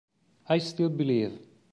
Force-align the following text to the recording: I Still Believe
I 0.47 0.57
Still 0.57 0.89
Believe 0.89 1.39